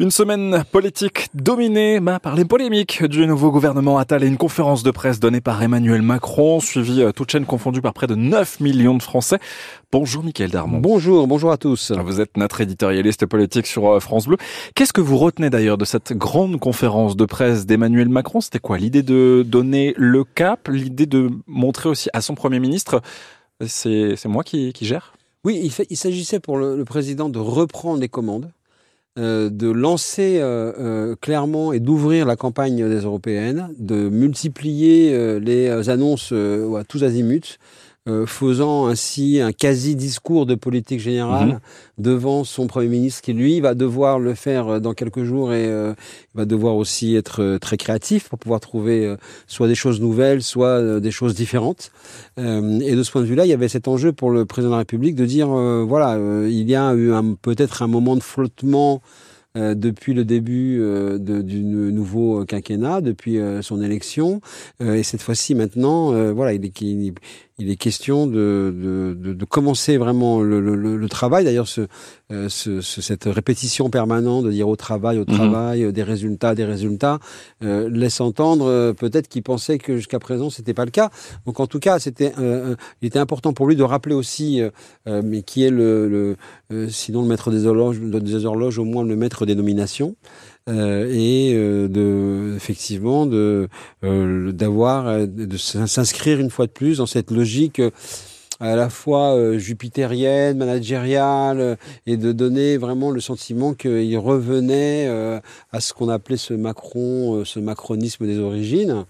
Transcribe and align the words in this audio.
Une 0.00 0.10
semaine 0.10 0.64
politique 0.72 1.28
dominée 1.34 2.00
par 2.20 2.34
les 2.34 2.44
polémiques 2.44 3.04
du 3.04 3.28
nouveau 3.28 3.52
gouvernement 3.52 3.96
Attal 3.96 4.24
et 4.24 4.26
une 4.26 4.36
conférence 4.36 4.82
de 4.82 4.90
presse 4.90 5.20
donnée 5.20 5.40
par 5.40 5.62
Emmanuel 5.62 6.02
Macron, 6.02 6.58
suivie 6.58 7.00
euh, 7.00 7.12
toute 7.12 7.30
chaîne 7.30 7.46
confondue 7.46 7.80
par 7.80 7.94
près 7.94 8.08
de 8.08 8.16
9 8.16 8.58
millions 8.58 8.96
de 8.96 9.02
Français. 9.04 9.38
Bonjour 9.92 10.24
Mickaël 10.24 10.50
Darmon. 10.50 10.78
Bonjour, 10.78 11.28
bonjour 11.28 11.52
à 11.52 11.58
tous. 11.58 11.92
Vous 11.92 12.20
êtes 12.20 12.36
notre 12.36 12.60
éditorialiste 12.60 13.24
politique 13.26 13.68
sur 13.68 13.88
euh, 13.88 14.00
France 14.00 14.26
Bleu. 14.26 14.36
Qu'est-ce 14.74 14.92
que 14.92 15.00
vous 15.00 15.16
retenez 15.16 15.48
d'ailleurs 15.48 15.78
de 15.78 15.84
cette 15.84 16.12
grande 16.12 16.58
conférence 16.58 17.14
de 17.14 17.24
presse 17.24 17.64
d'Emmanuel 17.64 18.08
Macron? 18.08 18.40
C'était 18.40 18.58
quoi? 18.58 18.78
L'idée 18.78 19.04
de 19.04 19.44
donner 19.46 19.94
le 19.96 20.24
cap, 20.24 20.66
l'idée 20.66 21.06
de 21.06 21.30
montrer 21.46 21.88
aussi 21.88 22.08
à 22.12 22.20
son 22.20 22.34
Premier 22.34 22.58
ministre, 22.58 23.00
c'est 23.64 24.26
moi 24.26 24.42
qui, 24.42 24.72
qui 24.72 24.86
gère? 24.86 25.14
Oui, 25.44 25.60
il, 25.62 25.86
il 25.88 25.96
s'agissait 25.96 26.40
pour 26.40 26.56
le, 26.58 26.76
le 26.76 26.84
président 26.84 27.28
de 27.28 27.38
reprendre 27.38 28.00
les 28.00 28.08
commandes 28.08 28.50
euh, 29.16 29.48
de 29.48 29.70
lancer 29.70 30.38
euh, 30.40 30.72
euh, 30.76 31.14
clairement 31.20 31.72
et 31.72 31.78
d'ouvrir 31.78 32.26
la 32.26 32.34
campagne 32.34 32.88
des 32.88 33.02
européennes, 33.02 33.68
de 33.78 34.08
multiplier 34.08 35.38
les 35.38 35.88
annonces 35.88 36.32
à 36.32 36.82
tous 36.82 37.04
azimuts, 37.04 37.58
euh, 38.06 38.26
faisant 38.26 38.86
ainsi 38.86 39.40
un 39.40 39.52
quasi-discours 39.52 40.44
de 40.44 40.54
politique 40.54 41.00
générale 41.00 41.48
mhm. 41.48 41.58
devant 41.96 42.44
son 42.44 42.66
Premier 42.66 42.88
ministre 42.88 43.22
qui, 43.22 43.32
lui, 43.32 43.60
va 43.60 43.74
devoir 43.74 44.18
le 44.18 44.34
faire 44.34 44.68
euh, 44.68 44.78
dans 44.78 44.92
quelques 44.92 45.24
jours 45.24 45.54
et 45.54 45.64
euh, 45.66 45.94
va 46.34 46.44
devoir 46.44 46.76
aussi 46.76 47.16
être 47.16 47.56
très 47.62 47.78
créatif 47.78 48.28
pour 48.28 48.38
pouvoir 48.38 48.60
trouver 48.60 49.16
soit 49.46 49.68
des 49.68 49.74
choses 49.74 50.02
nouvelles, 50.02 50.42
soit 50.42 51.00
des 51.00 51.10
choses 51.10 51.34
différentes. 51.34 51.92
et 52.36 52.42
de 52.94 53.02
ce 53.02 53.10
point 53.10 53.22
de 53.22 53.26
vue-là, 53.26 53.46
il 53.46 53.48
y 53.48 53.54
avait 53.54 53.68
cet 53.68 53.88
enjeu 53.88 54.12
pour 54.12 54.30
le 54.30 54.44
président 54.44 54.70
de 54.70 54.74
la 54.74 54.78
République 54.80 55.14
de 55.14 55.24
dire, 55.24 55.48
voilà, 55.48 56.18
il 56.46 56.68
y 56.68 56.74
a 56.74 56.94
eu 56.94 57.12
peut-être 57.40 57.82
un 57.82 57.86
moment 57.86 58.16
de 58.16 58.22
flottement 58.22 59.00
euh, 59.56 59.76
depuis 59.76 60.14
le 60.14 60.24
début 60.24 60.80
euh, 60.80 61.16
de, 61.16 61.40
du 61.40 61.62
nouveau 61.62 62.44
quinquennat, 62.44 63.00
depuis 63.00 63.38
euh, 63.38 63.62
son 63.62 63.80
élection. 63.80 64.40
et 64.80 65.04
cette 65.04 65.22
fois-ci, 65.22 65.54
maintenant, 65.54 66.32
voilà, 66.32 66.54
il 66.54 66.64
est, 66.64 66.80
il, 66.80 67.14
il 67.58 67.70
est 67.70 67.76
question 67.76 68.26
de, 68.26 68.74
de, 69.16 69.32
de, 69.32 69.44
commencer 69.44 69.96
vraiment 69.96 70.40
le, 70.40 70.60
le, 70.60 70.74
le 70.74 71.08
travail. 71.08 71.44
D'ailleurs, 71.44 71.68
ce, 71.68 71.86
ce, 72.48 72.80
cette 72.80 73.24
répétition 73.24 73.90
permanente 73.90 74.44
de 74.44 74.50
dire 74.50 74.68
au 74.68 74.76
travail, 74.76 75.18
au 75.18 75.24
mhm. 75.28 75.34
travail, 75.34 75.92
des 75.92 76.02
résultats, 76.02 76.54
des 76.54 76.64
résultats, 76.64 77.20
laisse 77.60 78.20
entendre 78.20 78.92
peut-être 78.92 79.28
qu'il 79.28 79.42
pensait 79.42 79.78
que 79.78 79.96
jusqu'à 79.96 80.18
présent 80.18 80.50
c'était 80.50 80.74
pas 80.74 80.84
le 80.84 80.90
cas. 80.90 81.10
Donc 81.46 81.60
en 81.60 81.66
tout 81.66 81.78
cas, 81.78 81.98
c'était, 81.98 82.32
il 82.38 83.06
était 83.06 83.20
important 83.20 83.52
pour 83.52 83.68
lui 83.68 83.76
de 83.76 83.84
rappeler 83.84 84.14
aussi, 84.14 84.60
mais 85.06 85.42
qui 85.42 85.64
est 85.64 85.70
le, 85.70 86.36
le 86.70 86.88
sinon 86.88 87.22
le 87.22 87.28
maître 87.28 87.50
des 87.50 87.66
horloges, 87.66 88.00
des 88.00 88.46
horloges, 88.46 88.78
au 88.78 88.84
moins 88.84 89.04
le 89.04 89.16
maître 89.16 89.46
des 89.46 89.54
nominations 89.54 90.16
euh, 90.70 91.12
et 91.12 91.52
euh, 91.54 91.88
de 91.88 92.54
effectivement 92.56 93.26
de 93.26 93.68
euh, 94.02 94.50
d'avoir 94.50 95.26
de 95.26 95.56
s'inscrire 95.58 96.40
une 96.40 96.48
fois 96.48 96.66
de 96.66 96.70
plus 96.70 96.98
dans 96.98 97.06
cette 97.06 97.30
logique 97.30 97.82
à 98.60 98.74
la 98.74 98.88
fois 98.88 99.58
jupitérienne, 99.58 100.56
managériale, 100.56 101.76
et 102.06 102.16
de 102.16 102.32
donner 102.32 102.78
vraiment 102.78 103.10
le 103.10 103.20
sentiment 103.20 103.74
qu'il 103.74 104.16
revenait 104.16 105.08
à 105.72 105.80
ce 105.80 105.92
qu'on 105.92 106.08
appelait 106.08 106.36
ce 106.36 106.54
Macron, 106.54 107.44
ce 107.44 107.58
macronisme 107.58 108.26
des 108.26 108.38
origines. 108.38 109.04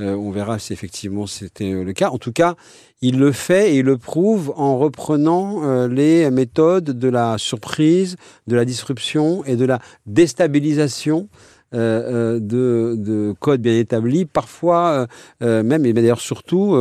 On 0.00 0.30
verra 0.30 0.58
si 0.58 0.72
effectivement 0.72 1.26
c'était 1.26 1.72
le 1.72 1.92
cas. 1.92 2.10
En 2.10 2.18
tout 2.18 2.32
cas, 2.32 2.56
il 3.02 3.18
le 3.18 3.32
fait 3.32 3.72
et 3.72 3.78
il 3.78 3.86
le 3.86 3.96
prouve 3.96 4.52
en 4.56 4.78
reprenant 4.78 5.62
euh, 5.64 5.88
les 5.88 6.30
méthodes 6.30 6.98
de 6.98 7.08
la 7.08 7.38
surprise, 7.38 8.16
de 8.46 8.56
la 8.56 8.64
disruption 8.64 9.44
et 9.44 9.56
de 9.56 9.64
la 9.64 9.78
déstabilisation 10.06 11.28
euh, 11.72 12.36
euh 12.36 12.40
de, 12.40 12.96
de, 12.98 13.32
codes 13.38 13.62
bien 13.62 13.78
établis, 13.78 14.24
parfois 14.24 15.06
euh, 15.40 15.62
même, 15.62 15.86
et 15.86 15.92
d'ailleurs 15.92 16.20
surtout, 16.20 16.76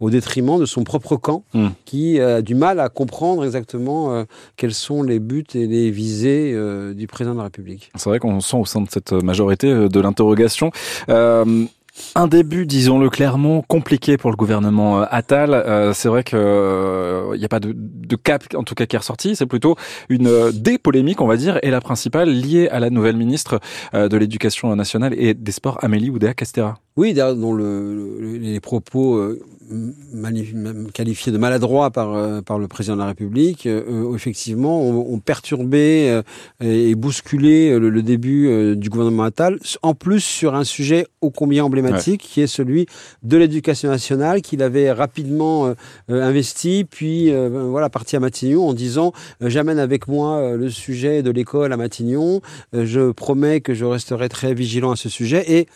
au 0.00 0.10
détriment 0.10 0.60
de 0.60 0.66
son 0.66 0.84
propre 0.84 1.16
camp, 1.16 1.44
hmm. 1.54 1.68
qui 1.86 2.20
a 2.20 2.42
du 2.42 2.54
mal 2.54 2.78
à 2.78 2.90
comprendre 2.90 3.44
exactement 3.44 4.24
quels 4.56 4.74
sont 4.74 5.02
les 5.02 5.18
buts 5.18 5.46
et 5.54 5.66
les 5.66 5.90
visées 5.90 6.54
du 6.94 7.06
président 7.06 7.32
de 7.32 7.38
la 7.38 7.44
République. 7.44 7.90
C'est 7.94 8.10
vrai 8.10 8.18
qu'on 8.18 8.40
sent 8.40 8.58
au 8.58 8.66
sein 8.66 8.82
de 8.82 8.88
cette 8.90 9.12
majorité 9.12 9.88
de 9.88 10.00
l'interrogation. 10.00 10.70
Un 12.16 12.26
début, 12.26 12.66
disons-le 12.66 13.08
clairement, 13.08 13.62
compliqué 13.62 14.16
pour 14.16 14.30
le 14.30 14.36
gouvernement 14.36 15.00
euh, 15.00 15.04
Attal. 15.10 15.54
Euh, 15.54 15.92
c'est 15.92 16.08
vrai 16.08 16.24
qu'il 16.24 16.38
n'y 16.38 16.44
euh, 16.44 17.44
a 17.44 17.48
pas 17.48 17.60
de, 17.60 18.16
cap, 18.16 18.44
en 18.54 18.64
tout 18.64 18.74
cas, 18.74 18.86
qui 18.86 18.96
est 18.96 18.98
ressorti. 18.98 19.36
C'est 19.36 19.46
plutôt 19.46 19.76
une 20.08 20.50
des 20.52 20.78
polémiques, 20.78 21.20
on 21.20 21.26
va 21.26 21.36
dire, 21.36 21.58
et 21.62 21.70
la 21.70 21.80
principale 21.80 22.30
liée 22.30 22.68
à 22.68 22.80
la 22.80 22.90
nouvelle 22.90 23.16
ministre 23.16 23.60
de 23.92 24.16
l'Éducation 24.16 24.74
nationale 24.74 25.14
et 25.16 25.34
des 25.34 25.52
Sports, 25.52 25.78
Amélie 25.82 26.10
Oudéa-Castera. 26.10 26.78
Oui, 26.96 27.14
dont 27.14 27.52
le, 27.52 28.38
les 28.38 28.60
propos 28.60 29.20
euh, 29.72 30.86
qualifiés 30.92 31.32
de 31.32 31.38
maladroits 31.38 31.90
par, 31.90 32.14
euh, 32.14 32.40
par 32.40 32.58
le 32.58 32.68
président 32.68 32.94
de 32.94 33.00
la 33.00 33.06
République, 33.06 33.66
euh, 33.66 34.14
effectivement, 34.14 34.82
ont, 34.82 35.18
perturbé 35.18 36.20
et 36.60 36.94
bousculé 36.94 37.78
le, 37.78 38.02
début 38.02 38.76
du 38.76 38.90
gouvernement 38.90 39.22
Attal, 39.22 39.58
en 39.82 39.94
plus 39.94 40.20
sur 40.20 40.54
un 40.54 40.64
sujet 40.64 41.06
ô 41.20 41.30
combien 41.30 41.64
emblématique, 41.64 42.20
qui 42.20 42.40
est 42.40 42.46
celui 42.46 42.86
de 43.22 43.36
l'éducation 43.36 43.88
nationale, 43.88 44.42
qu'il 44.42 44.62
avait 44.62 44.92
rapidement 44.92 45.72
investi, 46.08 46.84
puis 46.88 47.32
voilà, 47.32 47.88
parti 47.88 48.16
à 48.16 48.20
Matignon 48.20 48.68
en 48.68 48.74
disant 48.74 49.12
j'amène 49.40 49.78
avec 49.78 50.08
moi 50.08 50.56
le 50.56 50.68
sujet 50.68 51.22
de 51.22 51.30
l'école 51.30 51.72
à 51.72 51.76
Matignon, 51.76 52.42
je 52.72 53.12
promets 53.12 53.60
que 53.60 53.72
je 53.72 53.84
resterai 53.84 54.28
très 54.28 54.52
vigilant 54.52 54.90
à 54.90 54.96
ce 54.96 55.08
sujet, 55.08 55.44
et 55.48 55.66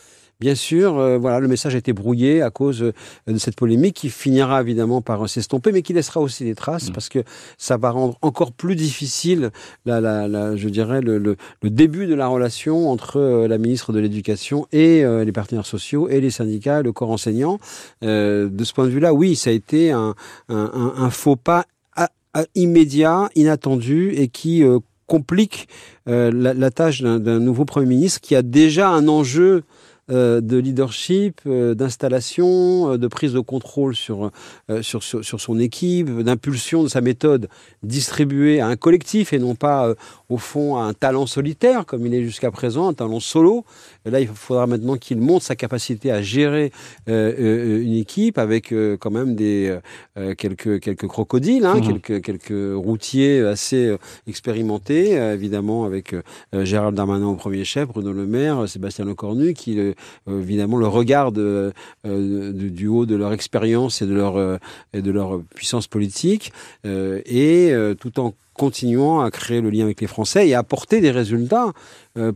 Bien 0.41 0.54
sûr, 0.54 0.99
euh, 0.99 1.19
voilà, 1.19 1.41
le 1.41 1.49
message 1.49 1.75
a 1.75 1.78
été 1.78 1.93
brouillé 1.93 2.43
à 2.43 2.50
cause 2.50 2.81
euh, 2.81 2.93
de 3.26 3.38
cette 3.38 3.56
polémique 3.56 3.97
qui 3.97 4.09
finira 4.09 4.60
évidemment 4.60 5.00
par 5.03 5.28
s'estomper, 5.28 5.72
mais 5.72 5.82
qui 5.82 5.93
laissera 5.93 6.21
aussi 6.21 6.44
des 6.44 6.54
traces 6.54 6.91
mmh. 6.91 6.93
parce 6.93 7.09
que 7.09 7.25
ça 7.56 7.76
va 7.76 7.91
rendre 7.91 8.16
encore 8.22 8.53
plus 8.53 8.76
difficile, 8.76 9.50
la, 9.84 10.00
la, 10.00 10.28
la 10.28 10.54
je 10.54 10.69
dirais, 10.69 11.00
le, 11.00 11.19
le, 11.19 11.37
le, 11.60 11.71
début 11.71 12.06
de 12.06 12.15
la 12.15 12.28
relation 12.28 12.88
entre 12.88 13.16
euh, 13.16 13.49
la 13.49 13.59
ministre 13.59 13.93
de 13.93 13.99
l'Éducation 13.99 14.69
et 14.71 15.03
les 15.03 15.32
partenaires 15.32 15.66
sociaux 15.66 16.09
et 16.09 16.21
les 16.21 16.31
syndicats, 16.31 16.82
le 16.82 16.93
corps 16.93 17.10
enseignant. 17.10 17.59
de 18.03 18.50
ce 18.62 18.72
point 18.72 18.84
de 18.84 18.91
vue-là, 18.91 19.12
oui, 19.12 19.34
ça 19.34 19.50
a 19.50 19.53
été 19.53 19.91
un, 19.91 20.15
un, 20.49 20.93
un 20.97 21.10
faux 21.10 21.37
pas 21.37 21.66
immédiat, 22.55 23.28
inattendu 23.34 24.12
et 24.12 24.28
qui 24.28 24.62
complique 25.06 25.69
la, 26.06 26.31
la, 26.31 26.70
tâche 26.70 27.03
d'un 27.03 27.41
nouveau 27.41 27.65
Premier 27.65 27.87
ministre 27.87 28.20
qui 28.20 28.37
a 28.37 28.43
déjà 28.43 28.91
un 28.91 29.09
enjeu 29.09 29.65
euh, 30.10 30.41
de 30.41 30.56
leadership, 30.56 31.41
euh, 31.46 31.74
d'installation, 31.74 32.92
euh, 32.92 32.96
de 32.96 33.08
prise 33.08 33.34
de 33.34 33.41
contrôle 33.41 33.94
sur, 33.94 34.30
son 34.82 35.58
équipe, 35.58 36.08
d'impulsion 36.22 36.82
de 36.82 36.88
sa 36.88 37.02
méthode 37.02 37.48
distribuée 37.82 38.60
à 38.60 38.69
un 38.69 38.76
collectif 38.76 39.34
et 39.34 39.38
non 39.38 39.54
pas 39.54 39.94
au 40.28 40.37
fond 40.37 40.77
un 40.77 40.93
talent 40.93 41.27
solitaire 41.27 41.87
comme 41.87 42.06
il 42.06 42.15
est 42.15 42.22
jusqu'à 42.22 42.50
présent, 42.50 42.89
un 42.89 42.94
talent 42.94 43.21
solo. 43.21 43.65
Et 44.05 44.11
là, 44.11 44.21
il 44.21 44.28
faudra 44.28 44.66
maintenant 44.66 44.97
qu'il 44.97 45.19
montre 45.19 45.44
sa 45.44 45.56
capacité 45.56 46.11
à 46.11 46.22
gérer 46.22 46.72
une 47.06 47.94
équipe 47.94 48.38
avec 48.38 48.75
quand 49.00 49.11
même 49.11 49.34
des 49.34 49.78
quelques 50.37 50.81
quelques 50.81 51.06
crocodiles, 51.06 51.65
hein, 51.65 51.77
mmh. 51.77 51.81
quelques 51.81 52.22
quelques 52.22 52.77
routiers 52.77 53.41
assez 53.41 53.97
expérimentés, 54.27 55.12
évidemment 55.12 55.84
avec 55.84 56.15
Gérald 56.53 56.94
Darmanin 56.94 57.27
au 57.27 57.34
premier 57.34 57.65
chef, 57.65 57.88
Bruno 57.88 58.12
Le 58.12 58.27
Maire, 58.27 58.69
Sébastien 58.69 59.05
Lecornu, 59.05 59.55
qui 59.55 59.78
euh, 59.78 59.94
évidemment 60.27 60.77
le 60.77 60.87
regard 60.87 61.33
euh, 61.37 61.72
du 62.05 62.87
haut 62.87 63.06
de 63.06 63.17
leur 63.17 63.33
expérience 63.33 64.03
et 64.03 64.06
de 64.06 64.15
leur 64.15 64.37
euh, 64.37 64.56
et 64.93 65.03
de 65.03 65.11
leur 65.11 65.41
puissance 65.55 65.87
politique 65.87 66.53
et 66.84 67.72
tout 68.00 68.21
en 68.21 68.34
continuant 68.58 69.20
à 69.20 69.30
créer 69.30 69.62
le 69.62 69.70
lien 69.70 69.84
avec 69.84 70.02
les 70.02 70.06
Français 70.06 70.48
et 70.48 70.54
à 70.54 70.58
apporter 70.58 71.00
des 71.00 71.12
résultats 71.12 71.72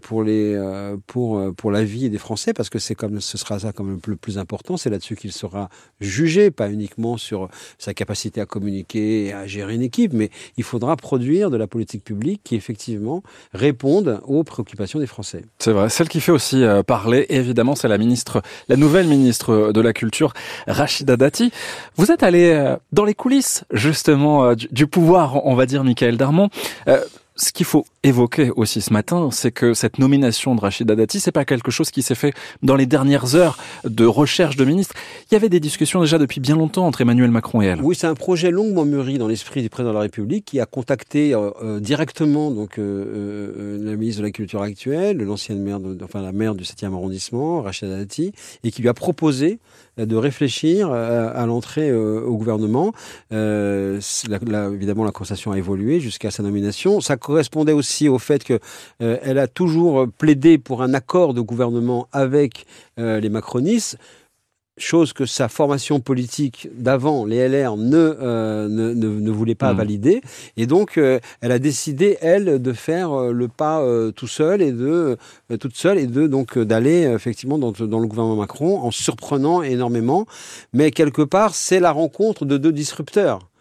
pour 0.01 0.23
les 0.23 0.55
euh, 0.55 0.97
pour 1.07 1.39
euh, 1.39 1.53
pour 1.53 1.71
la 1.71 1.85
vie 1.85 2.11
des 2.11 2.19
Français 2.19 2.53
parce 2.53 2.71
que 2.71 2.79
c'est 2.79 2.95
comme 2.95 3.21
ce 3.21 3.39
sera 3.39 3.59
ça 3.59 3.73
comme 3.73 3.99
le 4.07 4.17
plus 4.17 4.39
important 4.39 4.77
c'est 4.77 4.91
là-dessus 4.91 5.17
qu'il 5.17 5.33
sera 5.33 5.69
jugé 6.01 6.51
pas 6.51 6.71
uniquement 6.71 7.17
sur 7.17 7.49
sa 7.79 7.95
capacité 7.95 8.41
à 8.41 8.47
communiquer 8.47 9.27
et 9.27 9.33
à 9.33 9.47
gérer 9.47 9.75
une 9.75 9.83
équipe 9.83 10.13
mais 10.13 10.31
il 10.57 10.65
faudra 10.65 10.97
produire 10.97 11.51
de 11.51 11.57
la 11.57 11.67
politique 11.67 12.05
publique 12.05 12.43
qui 12.45 12.55
effectivement 12.55 13.23
réponde 13.53 14.21
aux 14.27 14.45
préoccupations 14.45 14.99
des 14.99 15.07
Français. 15.07 15.45
C'est 15.59 15.73
vrai, 15.73 15.89
celle 15.89 16.09
qui 16.09 16.21
fait 16.21 16.33
aussi 16.33 16.65
parler 16.87 17.27
évidemment 17.29 17.75
c'est 17.75 17.89
la 17.89 17.99
ministre 17.99 18.43
la 18.69 18.77
nouvelle 18.77 19.07
ministre 19.07 19.73
de 19.73 19.81
la 19.81 19.93
culture 19.93 20.33
Rachida 20.67 21.17
Dati. 21.17 21.53
Vous 21.97 22.11
êtes 22.11 22.23
allé 22.23 22.75
dans 22.93 23.05
les 23.05 23.15
coulisses 23.15 23.65
justement 23.73 24.55
du, 24.55 24.87
pouvoir 24.87 25.45
on 25.47 25.55
va 25.55 25.67
dire 25.67 25.85
Michael 25.85 26.17
Darmon. 26.17 26.49
ce 27.37 27.53
qu'il 27.53 27.67
faut 27.67 27.85
évoqué 28.05 28.51
aussi 28.57 28.81
ce 28.81 28.93
matin, 28.93 29.31
c'est 29.31 29.53
que 29.53 29.75
cette 29.75 29.99
nomination 29.99 30.55
de 30.55 30.61
Rachida 30.61 30.97
Dati, 30.97 31.21
c'est 31.21 31.31
pas 31.31 31.45
quelque 31.45 31.71
chose 31.71 31.91
qui 31.91 32.03
s'est 32.03 32.17
fait 32.17 32.33
dans 32.63 32.75
les 32.75 32.87
dernières 32.87 33.37
heures 33.37 33.59
de 33.85 34.05
recherche 34.05 34.57
de 34.57 34.65
ministres. 34.65 34.95
Il 35.31 35.35
y 35.35 35.37
avait 35.37 35.49
des 35.49 35.61
discussions 35.61 36.01
déjà 36.01 36.19
depuis 36.19 36.41
bien 36.41 36.57
longtemps 36.57 36.87
entre 36.87 37.01
Emmanuel 37.01 37.31
Macron 37.31 37.63
et 37.63 37.67
elle. 37.67 37.81
Oui, 37.81 37.95
c'est 37.95 38.09
un 38.09 38.15
projet 38.15 38.51
longuement 38.51 38.85
mûri 38.85 39.19
dans 39.19 39.29
l'esprit 39.29 39.63
du 39.63 39.71
président 39.71 39.91
de 39.91 39.95
la 39.95 40.03
République 40.03 40.45
qui 40.45 40.59
a 40.59 40.67
contacté 40.67 41.33
euh, 41.33 41.51
euh, 41.63 41.81
directement 41.81 42.51
donc 42.51 42.79
euh, 42.79 43.79
la 43.81 43.97
ministre 43.97 44.23
de 44.23 44.27
la 44.27 44.33
Culture 44.33 44.63
actuelle, 44.63 45.19
l'ancienne 45.19 45.63
maire, 45.63 45.79
enfin 46.03 46.23
la 46.23 46.33
maire 46.33 46.55
du 46.57 46.65
7e 46.65 46.87
arrondissement, 46.87 47.63
Rachida 47.63 47.97
Dati, 47.97 48.33
et 48.65 48.73
qui 48.73 48.83
lui 48.83 48.89
a 48.89 48.95
proposé 48.95 49.61
de 49.99 50.17
réfléchir 50.17 50.91
à, 50.91 51.45
l'entrée 51.45 51.93
au 51.93 52.35
gouvernement. 52.35 52.95
évidemment, 53.31 55.05
la 55.05 55.13
conversation 55.13 55.53
a 55.53 55.59
évolué 55.59 56.01
jusqu'à 56.01 56.31
sa 56.31 56.43
nomination. 56.43 57.03
Ça 57.03 57.19
correspondait 57.19 57.73
aussi 57.73 57.92
au 58.09 58.19
fait 58.19 58.45
qu'elle 58.45 58.61
euh, 59.03 59.43
a 59.43 59.47
toujours 59.47 60.07
plaidé 60.19 60.59
pour 60.59 60.83
un 60.83 60.95
accord 60.95 61.35
de 61.35 61.41
gouvernement 61.41 62.09
avec 62.13 62.67
euh, 62.99 63.21
les 63.21 63.29
macronistes 63.29 63.99
chose 64.79 65.13
que 65.13 65.27
sa 65.27 65.49
formation 65.49 66.01
politique 66.01 66.67
d'avant, 66.75 67.27
les 67.27 67.47
LR, 67.47 67.77
ne, 67.77 67.95
euh, 67.95 68.69
ne, 68.69 68.95
ne, 68.95 69.31
voulait 69.31 69.55
pas 69.55 69.75
mmh. 69.75 69.77
valider. 69.77 70.23
Et 70.57 70.67
donc, 70.67 70.97
elle 70.97 71.53
a 71.53 71.59
décidé, 71.59 72.17
elle, 72.23 72.61
de 72.61 72.73
faire 72.73 73.15
le 73.33 73.49
pas 73.49 73.87
tout 74.17 74.27
seul 74.27 74.63
et 74.63 74.73
de, 74.73 75.19
toute 75.61 75.77
seule 75.77 75.99
et 75.99 76.07
de 76.07 76.27
donc 76.27 76.59
d'aller 76.59 77.03
effectivement 77.03 77.59
dans, 77.59 77.73
dans, 77.73 78.01
le 78.01 78.07
gouvernement 78.07 78.37
Macron 78.37 78.81
en 78.81 78.91
surprenant 78.91 79.63
énormément. 79.63 80.25
Mais 80.73 80.91
quelque 80.91 81.23
part, 81.23 81.55
c'est 81.55 81.79
la 81.79 81.93
rencontre 81.93 82.47
de 82.47 82.57
deux 82.57 82.73
disrupteurs. 82.73 83.52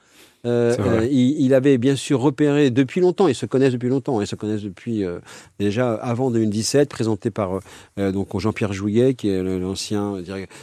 Euh, 0.45 0.75
euh, 0.79 1.07
il, 1.11 1.53
avait 1.53 1.77
bien 1.77 1.95
sûr 1.95 2.19
repéré 2.19 2.71
depuis 2.71 2.99
longtemps, 2.99 3.27
ils 3.27 3.35
se 3.35 3.45
connaissent 3.45 3.73
depuis 3.73 3.89
longtemps, 3.89 4.21
ils 4.21 4.27
se 4.27 4.35
connaissent 4.35 4.63
depuis 4.63 5.03
euh, 5.03 5.19
déjà 5.59 5.93
avant 5.93 6.31
2017, 6.31 6.89
présenté 6.89 7.29
par 7.29 7.59
donc 7.97 8.37
Jean-Pierre 8.39 8.73
Jouillet, 8.73 9.13
qui 9.13 9.29
est 9.29 9.43
l'ancien 9.43 10.15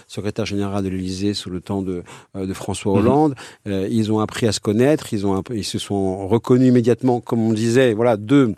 secrétaire 0.06 0.46
général 0.46 0.82
de 0.82 0.88
l'Élysée 0.88 1.34
sous 1.34 1.50
le 1.50 1.60
temps 1.60 1.82
de, 1.82 2.02
de 2.34 2.52
François 2.54 2.92
mhm. 2.92 2.98
Hollande. 2.98 3.34
ils 3.66 4.10
ont 4.12 4.20
appris 4.20 4.46
à 4.46 4.52
se 4.52 4.60
connaître, 4.60 5.12
ils, 5.12 5.26
ont, 5.26 5.42
ils 5.52 5.64
se 5.64 5.78
sont 5.78 6.26
reconnus 6.26 6.68
immédiatement, 6.68 7.20
comme 7.20 7.40
on 7.40 7.52
disait, 7.52 7.94
voilà, 7.94 8.16
deux 8.16 8.54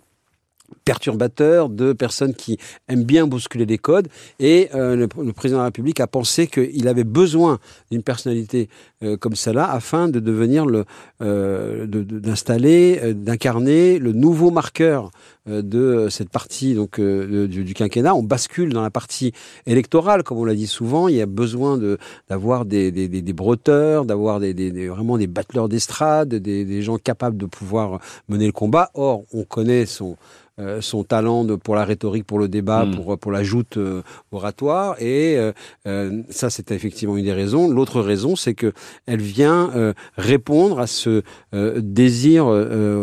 perturbateurs, 0.84 1.68
de 1.68 1.92
personnes 1.92 2.34
qui 2.34 2.58
aiment 2.88 3.04
bien 3.04 3.26
bousculer 3.26 3.66
les 3.66 3.78
codes. 3.78 4.08
Et 4.38 4.68
euh, 4.74 4.96
le, 4.96 5.32
président 5.32 5.58
de 5.58 5.62
la 5.62 5.66
République 5.66 6.00
a 6.00 6.06
pensé 6.06 6.46
qu'il 6.46 6.88
avait 6.88 7.04
besoin 7.04 7.58
d'une 7.90 8.02
personnalité 8.02 8.68
euh, 9.02 9.16
comme 9.16 9.34
celle-là 9.34 9.70
afin 9.70 10.08
de 10.08 10.20
devenir 10.20 10.66
le, 10.66 10.84
euh, 11.22 11.86
d'installer, 11.86 13.14
d'incarner 13.14 13.98
le 13.98 14.12
nouveau 14.12 14.50
marqueur 14.50 15.10
de 15.46 16.08
cette 16.10 16.30
partie 16.30 16.74
donc 16.74 17.00
du, 17.00 17.74
quinquennat. 17.74 18.14
On 18.14 18.22
bascule 18.22 18.72
dans 18.72 18.82
la 18.82 18.90
partie 18.90 19.32
électorale, 19.66 20.22
comme 20.22 20.38
on 20.38 20.44
l'a 20.44 20.54
dit 20.54 20.66
souvent. 20.66 21.08
Il 21.08 21.16
y 21.16 21.20
a 21.20 21.26
besoin 21.26 21.78
de 21.78 21.98
d'avoir 22.28 22.64
des, 22.64 22.90
des, 22.90 23.08
des, 23.08 23.32
breteurs, 23.32 24.04
d'avoir 24.04 24.40
des, 24.40 24.54
des, 24.54 24.88
vraiment 24.88 25.18
des 25.18 25.26
battleurs 25.26 25.68
d'estrade, 25.68 26.34
des, 26.34 26.64
des 26.64 26.82
gens 26.82 26.98
capables 26.98 27.36
de 27.36 27.46
pouvoir 27.46 28.00
mener 28.28 28.46
le 28.46 28.52
combat. 28.52 28.90
Or, 28.94 29.24
on 29.32 29.44
connaît 29.44 29.86
son 29.86 30.16
euh, 30.60 30.80
son 30.80 31.04
talent 31.04 31.46
pour 31.58 31.74
la 31.74 31.84
rhétorique, 31.84 32.26
pour 32.26 32.38
le 32.38 32.48
débat, 32.48 32.84
hmm. 32.84 32.96
pour, 32.96 33.18
pour 33.18 33.32
la 33.32 33.42
joute 33.42 33.76
euh, 33.76 34.02
oratoire. 34.30 35.00
Et 35.00 35.38
euh, 35.86 36.22
ça, 36.28 36.50
c'est 36.50 36.70
effectivement 36.70 37.16
une 37.16 37.24
des 37.24 37.32
raisons. 37.32 37.70
L'autre 37.70 38.00
raison, 38.00 38.36
c'est 38.36 38.54
que 38.54 38.72
elle 39.06 39.22
vient 39.22 39.70
répondre 40.16 40.80
à 40.80 40.86
ce 40.86 41.22
désir 41.52 42.46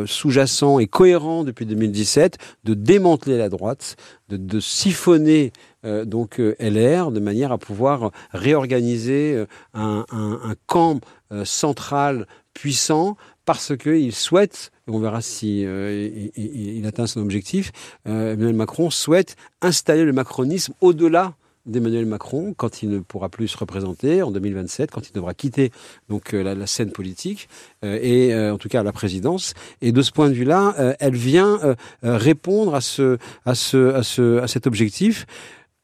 sous-jacent 0.06 0.80
et 0.80 0.88
cohérent 0.88 1.44
depuis 1.44 1.66
2017 1.66 2.37
de 2.64 2.74
démanteler 2.74 3.38
la 3.38 3.50
droite, 3.50 3.96
de, 4.30 4.60
siphonner 4.60 5.52
donc 5.84 6.42
LR 6.60 7.12
de 7.12 7.20
manière 7.20 7.52
à 7.52 7.58
pouvoir 7.58 8.12
réorganiser 8.32 9.46
un, 9.74 10.06
un, 10.12 10.56
camp 10.66 11.00
central 11.44 12.28
puissant 12.54 13.16
parce 13.46 13.78
qu'il 13.78 14.14
souhaite 14.14 14.72
on 14.88 15.00
verra 15.00 15.22
si 15.22 15.66
euh, 15.66 16.30
il, 16.36 16.86
atteint 16.88 17.08
son 17.08 17.22
objectif, 17.22 17.72
euh, 18.08 18.34
Emmanuel 18.34 18.56
Macron 18.56 18.90
souhaite 18.90 19.36
installer 19.62 20.06
le 20.06 20.14
macronisme 20.14 20.74
au-delà 20.82 21.36
d'Emmanuel 21.68 22.06
Macron 22.06 22.54
quand 22.56 22.82
il 22.82 22.90
ne 22.90 23.00
pourra 23.00 23.30
plus 23.30 23.48
se 23.48 23.58
représenter 23.58 24.22
en 24.22 24.32
2027, 24.32 24.92
quand 24.92 25.08
il 25.08 25.14
devra 25.14 25.34
quitter 25.34 25.72
donc 26.10 26.34
euh, 26.34 26.56
la, 26.56 26.68
scène 26.68 26.92
politique 26.92 27.48
et 27.84 28.36
en 28.36 28.58
tout 28.58 28.68
cas 28.68 28.84
la 28.84 28.92
présidence. 28.92 29.54
Et 29.82 29.92
de 29.92 30.02
ce 30.02 30.12
point 30.12 30.30
de 30.30 30.34
vue-là, 30.34 30.96
elle 31.00 31.16
vient 31.16 31.60
répondre 32.04 32.76
à 32.76 32.82
ce, 32.82 33.18
à 33.46 33.56
ce, 33.56 33.94
à 33.94 34.04
ce, 34.04 34.40
à 34.40 34.48
cet 34.48 34.68
objectif. 34.68 35.26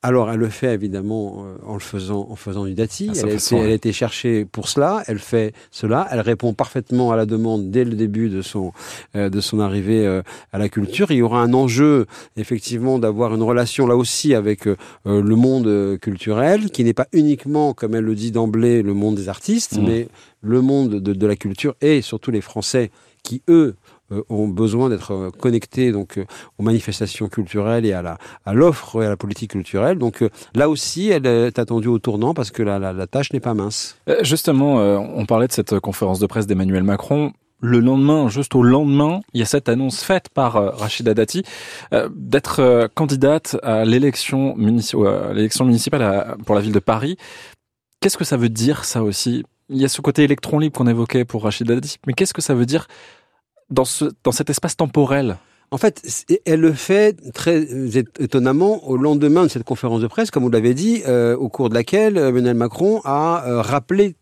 Alors, 0.05 0.29
elle 0.29 0.39
le 0.39 0.49
fait 0.49 0.73
évidemment 0.73 1.45
euh, 1.45 1.55
en 1.65 1.75
le 1.75 1.79
faisant, 1.79 2.27
en 2.29 2.35
faisant 2.35 2.65
du 2.65 2.73
dati. 2.73 3.09
Ah, 3.09 3.13
elle, 3.23 3.29
a 3.29 3.33
été, 3.33 3.55
elle, 3.55 3.69
a 3.69 3.73
été, 3.73 3.93
cherchée 3.93 4.43
pour 4.43 4.67
cela. 4.67 5.01
Elle 5.07 5.17
fait 5.17 5.53
cela. 5.71 6.07
Elle 6.11 6.19
répond 6.19 6.53
parfaitement 6.53 7.13
à 7.13 7.15
la 7.15 7.25
demande 7.25 7.71
dès 7.71 7.85
le 7.85 7.95
début 7.95 8.27
de 8.27 8.41
son 8.41 8.73
euh, 9.15 9.29
de 9.29 9.39
son 9.39 9.61
arrivée 9.61 10.05
euh, 10.05 10.21
à 10.51 10.57
la 10.57 10.67
culture. 10.67 11.09
Il 11.11 11.17
y 11.17 11.21
aura 11.21 11.41
un 11.41 11.53
enjeu 11.53 12.05
effectivement 12.35 12.99
d'avoir 12.99 13.33
une 13.33 13.43
relation 13.43 13.87
là 13.87 13.95
aussi 13.95 14.35
avec 14.35 14.65
le 14.65 15.35
monde 15.35 15.97
culturel, 15.99 16.69
qui 16.69 16.83
n'est 16.83 16.93
pas 16.93 17.07
uniquement, 17.13 17.73
comme 17.73 17.95
elle 17.95 18.03
le 18.03 18.15
dit 18.15 18.31
d'emblée, 18.31 18.81
le 18.81 18.93
monde 18.93 19.15
des 19.15 19.29
artistes, 19.29 19.77
mmh. 19.77 19.85
mais 19.85 20.07
le 20.41 20.61
monde 20.61 20.95
de, 20.95 21.13
de 21.13 21.27
la 21.27 21.35
culture 21.35 21.75
et 21.81 22.01
surtout 22.01 22.31
les 22.31 22.41
Français 22.41 22.91
qui 23.23 23.41
eux 23.49 23.53
euh, 23.53 23.73
ont 24.29 24.47
besoin 24.47 24.89
d'être 24.89 25.13
euh, 25.13 25.29
connectés 25.31 25.91
donc 25.91 26.17
euh, 26.17 26.25
aux 26.57 26.63
manifestations 26.63 27.27
culturelles 27.27 27.85
et 27.85 27.93
à 27.93 28.01
la 28.01 28.17
à 28.45 28.53
l'offre 28.53 29.01
et 29.01 29.05
à 29.05 29.09
la 29.09 29.17
politique 29.17 29.51
culturelle. 29.51 29.97
Donc 29.97 30.23
là 30.55 30.69
aussi, 30.69 31.09
elle 31.09 31.25
est 31.25 31.59
attendue 31.59 31.87
au 31.87 31.99
tournant 31.99 32.33
parce 32.33 32.51
que 32.51 32.63
la, 32.63 32.79
la 32.79 33.07
tâche 33.07 33.33
n'est 33.33 33.39
pas 33.39 33.53
mince. 33.53 33.97
Justement, 34.21 34.75
on 34.75 35.25
parlait 35.25 35.47
de 35.47 35.51
cette 35.51 35.79
conférence 35.79 36.19
de 36.19 36.27
presse 36.27 36.47
d'Emmanuel 36.47 36.83
Macron 36.83 37.33
le 37.61 37.79
lendemain, 37.79 38.27
juste 38.27 38.55
au 38.55 38.63
lendemain, 38.63 39.21
il 39.33 39.39
y 39.39 39.43
a 39.43 39.45
cette 39.45 39.69
annonce 39.69 40.03
faite 40.03 40.27
par 40.27 40.77
Rachida 40.77 41.13
Dati 41.13 41.43
d'être 42.13 42.89
candidate 42.93 43.55
à 43.63 43.85
l'élection 43.85 44.55
municipale 44.57 46.35
pour 46.45 46.55
la 46.55 46.61
ville 46.61 46.73
de 46.73 46.79
Paris. 46.79 47.17
Qu'est-ce 48.01 48.17
que 48.17 48.25
ça 48.25 48.35
veut 48.35 48.49
dire 48.49 48.83
ça 48.83 49.01
aussi? 49.01 49.45
Il 49.69 49.77
y 49.77 49.85
a 49.85 49.87
ce 49.87 50.01
côté 50.01 50.23
électron 50.23 50.59
libre 50.59 50.77
qu'on 50.77 50.87
évoquait 50.87 51.23
pour 51.23 51.43
Rachida 51.43 51.75
Dati, 51.75 51.97
mais 52.05 52.11
qu'est-ce 52.11 52.33
que 52.33 52.41
ça 52.41 52.53
veut 52.53 52.65
dire 52.65 52.87
dans, 53.69 53.85
ce, 53.85 54.05
dans 54.23 54.31
cet 54.31 54.49
espace 54.49 54.75
temporel 54.77 55.37
en 55.73 55.77
fait, 55.77 56.03
elle 56.45 56.59
le 56.59 56.71
fait 56.71 57.17
très 57.33 57.65
étonnamment 58.19 58.87
au 58.87 58.95
lendemain 58.95 59.41
de 59.41 59.47
cette 59.47 59.63
conférence 59.63 60.01
de 60.01 60.07
presse, 60.07 60.29
comme 60.29 60.43
vous 60.43 60.51
l'avez 60.51 60.75
dit, 60.75 61.01
euh, 61.07 61.35
au 61.35 61.49
cours 61.49 61.69
de 61.69 61.73
laquelle 61.73 62.15
euh, 62.15 62.29
Emmanuel 62.29 62.53
Macron 62.55 63.01
a 63.05 63.43
euh, 63.47 63.59
rappelé 63.59 64.15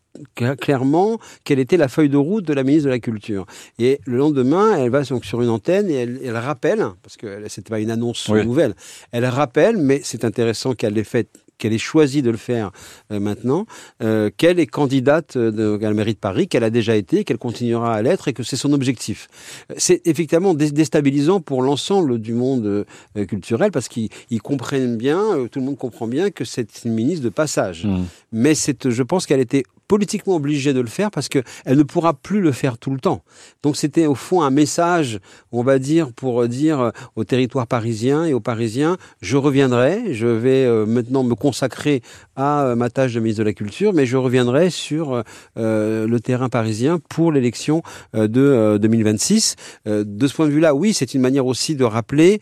clairement 0.58 1.18
quelle 1.44 1.58
était 1.58 1.76
la 1.76 1.88
feuille 1.88 2.08
de 2.08 2.16
route 2.16 2.46
de 2.46 2.54
la 2.54 2.64
ministre 2.64 2.86
de 2.86 2.90
la 2.90 3.00
Culture. 3.00 3.44
Et 3.78 4.00
le 4.06 4.16
lendemain, 4.16 4.76
elle 4.78 4.88
va 4.88 5.02
donc 5.02 5.26
sur 5.26 5.42
une 5.42 5.50
antenne 5.50 5.90
et 5.90 5.94
elle, 5.94 6.20
elle 6.24 6.38
rappelle, 6.38 6.86
parce 7.02 7.18
que 7.18 7.46
c'était 7.48 7.68
pas 7.68 7.80
une 7.80 7.90
annonce 7.90 8.30
nouvelle, 8.30 8.74
elle 9.10 9.26
rappelle, 9.26 9.76
mais 9.76 10.00
c'est 10.02 10.24
intéressant 10.24 10.72
qu'elle 10.72 10.94
l'ait 10.94 11.04
faite 11.04 11.38
qu'elle 11.62 11.72
ait 11.72 11.78
choisi 11.78 12.22
de 12.22 12.30
le 12.30 12.36
faire 12.36 12.72
euh, 13.12 13.20
maintenant, 13.20 13.66
euh, 14.02 14.30
qu'elle 14.36 14.58
est 14.58 14.66
candidate 14.66 15.38
de, 15.38 15.78
à 15.80 15.84
la 15.84 15.94
mairie 15.94 16.14
de 16.14 16.18
Paris, 16.18 16.48
qu'elle 16.48 16.64
a 16.64 16.70
déjà 16.70 16.96
été, 16.96 17.22
qu'elle 17.22 17.38
continuera 17.38 17.94
à 17.94 18.02
l'être 18.02 18.26
et 18.26 18.32
que 18.32 18.42
c'est 18.42 18.56
son 18.56 18.72
objectif. 18.72 19.28
C'est 19.76 20.04
effectivement 20.04 20.54
déstabilisant 20.54 21.40
pour 21.40 21.62
l'ensemble 21.62 22.18
du 22.18 22.34
monde 22.34 22.66
euh, 22.66 23.24
culturel 23.26 23.70
parce 23.70 23.86
qu'ils 23.86 24.10
comprennent 24.42 24.96
bien, 24.96 25.46
tout 25.52 25.60
le 25.60 25.66
monde 25.66 25.78
comprend 25.78 26.08
bien 26.08 26.30
que 26.30 26.44
c'est 26.44 26.84
une 26.84 26.94
ministre 26.94 27.22
de 27.22 27.28
passage. 27.28 27.86
Mmh. 27.86 28.04
Mais 28.32 28.56
c'est, 28.56 28.90
je 28.90 29.02
pense 29.04 29.26
qu'elle 29.26 29.40
était 29.40 29.62
politiquement 29.92 30.36
obligée 30.36 30.72
de 30.72 30.80
le 30.80 30.86
faire 30.86 31.10
parce 31.10 31.28
qu'elle 31.28 31.44
ne 31.66 31.82
pourra 31.82 32.14
plus 32.14 32.40
le 32.40 32.50
faire 32.50 32.78
tout 32.78 32.92
le 32.92 32.98
temps. 32.98 33.22
Donc 33.62 33.76
c'était 33.76 34.06
au 34.06 34.14
fond 34.14 34.40
un 34.40 34.48
message, 34.48 35.20
on 35.52 35.62
va 35.62 35.78
dire, 35.78 36.14
pour 36.14 36.48
dire 36.48 36.92
au 37.14 37.24
territoire 37.24 37.66
parisien 37.66 38.24
et 38.24 38.32
aux 38.32 38.40
Parisiens, 38.40 38.96
je 39.20 39.36
reviendrai, 39.36 40.14
je 40.14 40.26
vais 40.26 40.64
euh, 40.64 40.86
maintenant 40.86 41.24
me 41.24 41.34
consacrer 41.34 42.00
à 42.36 42.64
euh, 42.64 42.74
ma 42.74 42.88
tâche 42.88 43.12
de 43.12 43.20
ministre 43.20 43.40
de 43.40 43.44
la 43.44 43.52
Culture, 43.52 43.92
mais 43.92 44.06
je 44.06 44.16
reviendrai 44.16 44.70
sur 44.70 45.22
euh, 45.58 46.06
le 46.06 46.20
terrain 46.20 46.48
parisien 46.48 46.98
pour 47.10 47.30
l'élection 47.30 47.82
de 48.14 48.78
2026. 48.80 49.56
de 49.84 50.26
ce 50.26 50.34
point 50.34 50.46
de 50.46 50.52
vue-là, 50.52 50.74
oui, 50.74 50.94
c'est 50.94 51.12
une 51.12 51.20
manière 51.20 51.44
aussi 51.44 51.74
de 51.76 51.84
rappeler 51.84 52.40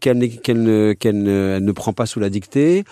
qu'elle 0.00 0.18
ne, 0.18 1.72
prend 1.72 1.92
pas 1.92 2.06
sous 2.06 2.20
la 2.20 2.30
dictée, 2.30 2.84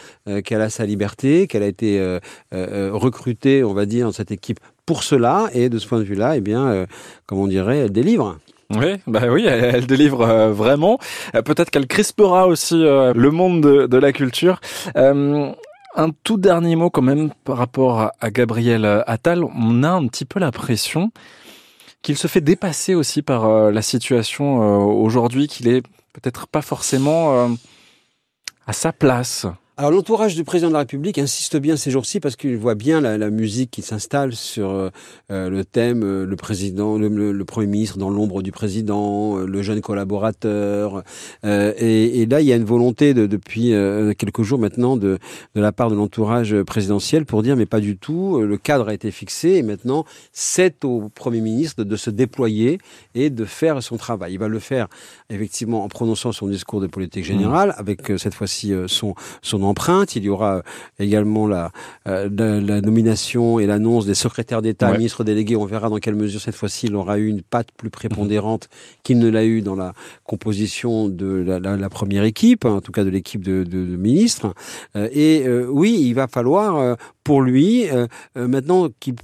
qu'elle 0.45 0.63
a 0.63 0.71
sa 0.71 0.85
liberté, 0.85 1.47
qu'elle 1.47 1.63
a 1.63 1.67
été 1.67 2.19
recrutée, 2.53 3.63
on 3.65 3.75
va 3.75 3.87
dire, 3.87 4.00
dans 4.03 4.13
cette 4.13 4.31
équipe 4.31 4.61
pour 4.87 5.03
cela. 5.03 5.49
Et 5.53 5.69
de 5.69 5.79
ce 5.79 5.87
point 5.87 5.99
de 5.99 6.05
vue-là, 6.05 6.37
eh 6.37 6.41
bien, 6.41 6.67
euh, 6.69 6.87
on 7.31 7.47
dirait, 7.47 7.79
elle 7.79 7.93
délivre. 7.93 8.39
Oui, 8.71 8.97
bah 9.07 9.23
oui, 9.31 9.47
elle, 9.47 9.87
délivre 9.87 10.23
euh, 10.23 10.53
vraiment. 10.53 10.99
Euh, 11.35 11.43
peut-être 11.43 11.71
qu'elle 11.71 11.87
crispera 11.87 12.47
aussi 12.47 12.77
le 12.81 13.31
monde 13.31 13.61
de, 13.63 13.97
la 13.99 14.13
culture. 14.13 14.61
un 14.95 16.11
tout 16.23 16.37
dernier 16.37 16.77
mot 16.77 16.89
quand 16.89 17.03
même 17.03 17.31
par 17.45 17.57
rapport 17.57 18.13
à, 18.21 18.31
Gabriel 18.31 19.05
Attal. 19.07 19.45
On 19.45 19.83
a 19.83 19.91
un 19.91 20.07
petit 20.07 20.25
peu 20.25 20.39
la 20.39 20.53
pression 20.53 21.11
qu'il 22.03 22.17
se 22.17 22.29
fait 22.29 22.41
dépasser 22.41 22.95
aussi 22.95 23.23
par 23.23 23.71
la 23.71 23.83
situation 23.83 24.79
aujourd'hui, 25.03 25.49
qu'il 25.49 25.69
est 25.69 25.83
peut-être 26.13 26.47
pas 26.47 26.63
forcément 26.63 27.51
à 28.67 28.73
sa 28.73 28.93
place. 28.93 29.47
Alors 29.81 29.93
l'entourage 29.93 30.35
du 30.35 30.45
président 30.45 30.69
de 30.69 30.75
la 30.75 30.81
République 30.81 31.17
insiste 31.17 31.57
bien 31.57 31.75
ces 31.75 31.91
jours-ci 31.91 32.21
parce 32.21 32.37
qu'il 32.37 32.55
voit 32.59 32.75
bien 32.75 33.01
la, 33.01 33.17
la 33.17 33.31
musique 33.31 33.71
qui 33.71 33.81
s'installe 33.81 34.35
sur 34.35 34.69
euh, 34.69 34.91
euh, 35.31 35.49
le 35.49 35.65
thème 35.65 36.03
euh, 36.03 36.27
le 36.27 36.37
président, 36.37 36.99
le, 36.99 37.45
premier 37.47 37.67
ministre 37.67 37.97
dans 37.97 38.11
l'ombre 38.11 38.43
du 38.43 38.53
président, 38.53 39.39
le 39.39 39.63
jeune 39.63 39.81
collaborateur. 39.81 41.03
Et, 41.45 42.21
et, 42.21 42.27
là, 42.27 42.43
il 42.43 42.47
y 42.47 42.53
a 42.53 42.57
une 42.57 42.65
volonté 42.65 43.15
de, 43.15 43.27
depuis 43.27 43.73
quelques 44.19 44.43
jours 44.43 44.59
maintenant 44.59 44.99
de, 44.99 45.19
de 45.55 45.61
la 45.63 45.73
part 45.73 45.89
de 45.89 45.95
l'entourage 45.97 46.55
présidentiel 46.65 47.25
pour 47.25 47.43
dire 47.43 47.57
mais 47.57 47.65
pas 47.65 47.81
du 47.81 47.97
tout. 47.97 48.39
Le 48.39 48.59
cadre 48.59 48.89
a 48.89 48.95
été 48.95 49.11
fixé 49.11 49.53
et 49.53 49.63
maintenant 49.63 50.05
c'est 50.33 50.85
au 50.85 51.09
premier 51.09 51.41
ministre 51.41 51.83
de, 51.83 51.89
de 51.89 51.97
se 51.97 52.11
déployer 52.11 52.79
et 53.15 53.31
de 53.31 53.45
faire 53.47 53.83
son 53.83 53.97
travail. 53.97 54.35
Il 54.35 54.39
va 54.39 54.49
le 54.49 54.59
faire 54.59 54.89
effectivement 55.31 55.83
en 55.85 55.89
prononçant 55.89 56.33
son 56.33 56.49
discours 56.49 56.83
de 56.83 56.87
politique 56.87 57.25
générale 57.25 57.71
mmh. 57.71 57.81
avec 57.81 58.13
cette 58.19 58.35
fois-ci 58.35 58.75
son 58.87 59.15
son 59.41 59.70
empreinte. 59.71 60.17
Il 60.17 60.25
y 60.25 60.29
aura 60.29 60.57
euh, 60.57 60.63
également 60.99 61.47
la, 61.47 61.71
euh, 62.07 62.29
la, 62.31 62.81
nomination 62.81 63.59
et 63.59 63.67
l'annonce 63.67 64.07
des 64.07 64.15
secrétaires 64.15 64.63
d'État, 64.63 64.93
ministres 64.93 65.25
délégués. 65.25 65.57
On 65.57 65.65
verra 65.65 65.89
dans 65.89 65.99
quelle 65.99 66.15
mesure 66.15 66.41
cette 66.41 66.55
fois-ci 66.55 66.87
il 66.87 66.97
aura 66.97 67.19
eu 67.19 67.29
une 67.29 67.43
patte 67.43 67.69
plus 67.77 67.91
prépondérante 67.91 68.69
qu'il 69.03 69.19
ne 69.19 69.29
l'a 69.29 69.45
eu 69.45 69.63
dans 69.63 69.77
la 69.77 69.93
composition 70.25 71.09
de 71.09 71.45
la, 71.47 71.89
première 71.89 72.25
équipe, 72.25 72.65
en 72.65 72.81
tout 72.81 72.93
cas 72.93 73.05
de 73.05 73.11
l'équipe 73.11 73.43
de, 73.43 73.65
ministres. 73.97 74.55
Euh, 74.97 75.09
et 75.13 75.49
oui, 75.69 75.99
il 76.01 76.15
va 76.15 76.29
falloir 76.29 76.97
pour 77.25 77.43
lui 77.43 77.87
maintenant 78.35 78.89
qu'il 79.01 79.15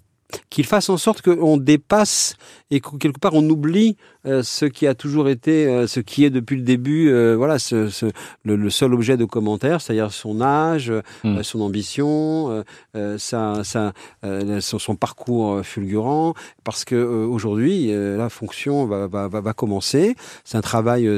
qu'il 0.50 0.66
fasse 0.66 0.88
en 0.88 0.96
sorte 0.96 1.22
qu'on 1.22 1.56
dépasse 1.56 2.36
et 2.70 2.80
que 2.80 2.96
quelque 2.96 3.18
part 3.20 3.34
on 3.34 3.48
oublie 3.48 3.96
euh, 4.26 4.42
ce 4.42 4.64
qui 4.64 4.86
a 4.86 4.94
toujours 4.94 5.28
été, 5.28 5.66
euh, 5.66 5.86
ce 5.86 6.00
qui 6.00 6.24
est 6.24 6.30
depuis 6.30 6.56
le 6.56 6.62
début, 6.62 7.10
euh, 7.10 7.36
voilà, 7.36 7.58
ce, 7.58 7.88
ce, 7.88 8.06
le, 8.44 8.70
seul 8.70 8.92
objet 8.92 9.16
de 9.16 9.24
commentaire, 9.24 9.80
c'est-à-dire 9.80 10.12
son 10.12 10.40
âge, 10.40 10.92
hmm. 11.22 11.42
son 11.42 11.60
ambition, 11.60 12.64
sa, 13.18 13.62
sa, 13.64 13.92
son, 14.60 14.78
son, 14.78 14.96
parcours 14.96 15.64
fulgurant, 15.64 16.34
parce 16.64 16.84
que 16.84 16.96
aujourd'hui 16.96 17.92
la 17.92 18.28
fonction 18.28 18.86
va, 18.86 19.06
va, 19.06 19.28
va, 19.28 19.40
va 19.40 19.52
commencer. 19.52 20.16
C'est 20.44 20.56
un 20.56 20.62
travail 20.62 21.08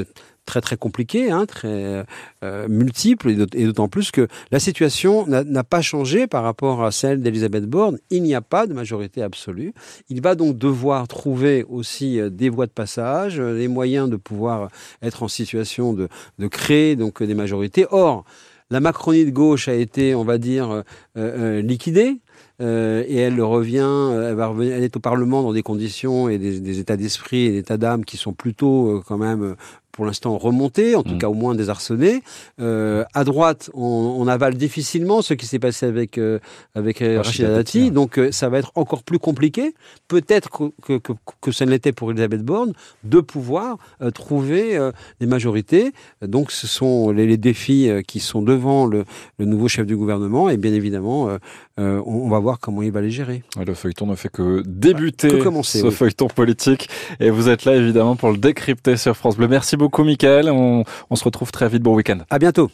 très 0.49 0.63
très 0.63 0.79
compliqué, 0.79 1.31
hein, 1.31 1.45
très 1.45 2.05
euh, 2.43 2.69
multiple, 2.69 3.31
et 3.53 3.65
d'autant 3.67 3.89
plus 3.89 4.11
que 4.11 4.29
la 4.51 4.59
situation 4.59 5.27
n'a 5.27 5.65
pas 5.65 5.83
changé 5.83 6.27
par 6.27 6.43
rapport 6.43 6.83
à 6.83 6.91
celle 6.91 7.21
d'Elisabeth 7.21 7.67
Borne. 7.67 7.99
Il 8.11 8.23
n'y 8.23 8.35
a 8.35 8.41
pas 8.41 8.67
de 8.67 8.73
majorité 8.73 9.23
absolue. 9.23 9.75
Il 10.09 10.23
va 10.23 10.35
donc 10.35 10.57
devoir 10.57 11.07
trouver 11.07 11.65
aussi 11.69 12.19
euh, 12.19 12.31
des 12.31 12.49
voies 12.49 12.67
de 12.67 12.73
passage, 12.73 13.39
euh, 13.39 13.59
les 13.59 13.69
moyens 13.69 14.09
de 14.09 14.17
pouvoir 14.17 14.71
être 15.03 15.23
en 15.23 15.29
situation 15.29 15.93
de, 15.93 16.09
créer 16.49 16.97
donc 16.97 17.23
des 17.23 17.35
majorités. 17.35 17.87
Or, 17.91 18.25
la 18.71 18.81
Macronie 18.81 19.27
de 19.27 19.31
gauche 19.31 19.69
a 19.69 19.75
été, 19.75 20.15
on 20.15 20.25
va 20.25 20.39
dire, 20.39 20.83
liquidée. 21.15 22.21
Euh, 22.61 23.05
et 23.07 23.17
elle 23.17 23.41
revient, 23.41 24.11
elle 24.13 24.35
va 24.35 24.49
revenir, 24.49 24.75
elle 24.75 24.83
est 24.83 24.97
au 24.97 25.01
Parlement 25.01 25.43
dans 25.43 25.53
des 25.53 25.63
conditions 25.63 26.29
et 26.29 26.39
des, 26.39 26.59
des 26.59 26.81
états 26.81 26.97
d'esprit 26.97 27.47
et 27.47 27.51
des 27.51 27.59
états 27.59 27.77
d'âme 27.77 28.05
qui 28.05 28.17
sont 28.17 28.33
plutôt 28.33 29.01
quand 29.07 29.19
même 29.19 29.55
pour 29.99 30.07
l'instant 30.07 30.39
remonté, 30.39 30.95
en 30.95 31.03
tout 31.03 31.17
mm. 31.17 31.19
cas 31.19 31.29
au 31.29 31.35
moins 31.35 31.57
désarçonné. 31.57 32.23
Euh, 32.61 33.05
à 33.15 33.25
droite, 33.25 33.69
on, 33.75 34.15
on, 34.21 34.29
avale 34.29 34.55
difficilement 34.55 35.23
ce 35.23 35.35
qui 35.35 35.45
s'est 35.45 35.59
passé 35.59 35.87
avec 35.87 36.19
euh, 36.19 36.39
avec 36.77 37.01
Rachida 37.01 37.49
Dati, 37.49 37.91
donc 37.91 38.17
euh, 38.17 38.31
ça 38.31 38.49
va 38.49 38.59
être 38.59 38.71
encore 38.77 39.03
plus 39.03 39.19
compliqué. 39.19 39.75
Peut-être 40.07 40.51
que, 40.87 40.99
que, 40.99 41.13
que, 41.41 41.51
ça 41.51 41.67
ne 41.67 41.73
l'était 41.73 41.91
pour 41.91 42.13
Elisabeth 42.13 42.45
Borne 42.45 42.75
de 43.03 43.19
pouvoir 43.19 43.79
euh, 44.01 44.13
trouver 44.13 44.77
euh, 44.77 44.93
des 45.19 45.27
majorités. 45.27 45.91
Donc 46.23 46.53
ce 46.53 46.69
sont 46.69 47.11
les, 47.11 47.27
les 47.27 47.37
défis 47.37 47.91
qui 48.07 48.21
sont 48.21 48.41
devant 48.41 48.87
le, 48.87 49.05
le, 49.41 49.47
nouveau 49.47 49.67
chef 49.67 49.85
du 49.85 49.97
gouvernement 49.97 50.49
et 50.49 50.59
bien 50.59 50.73
évidemment 50.73 51.29
on, 51.77 51.83
on, 52.07 52.29
va 52.29 52.39
voir 52.39 52.61
comment 52.61 52.83
il 52.83 52.93
va 52.93 53.01
les 53.01 53.11
gérer. 53.11 53.43
le 53.57 53.75
feuilleton 53.75 54.07
ne 54.07 54.15
fait 54.15 54.29
que 54.29 54.63
débuter 54.65 55.29
que 55.29 55.43
commencer, 55.43 55.81
ce 55.81 55.91
feuilleton 55.91 56.29
politique 56.29 56.89
et 57.19 57.31
vous 57.31 57.49
êtes 57.49 57.65
là 57.65 57.75
évidemment 57.75 58.15
pour 58.15 58.31
le 58.31 58.37
décrypter 58.37 58.97
sur 58.97 59.17
France 59.17 59.37
Bleu. 59.37 59.49
Merci 59.49 59.77
beaucoup 59.77 59.88
beaucoup, 59.89 60.05
Michael. 60.05 60.51
On, 60.51 60.85
se 61.15 61.25
retrouve 61.25 61.51
très 61.51 61.69
vite. 61.69 61.83
Bon 61.83 61.95
week-end. 61.95 62.19
À 62.29 62.39
bientôt. 62.39 62.71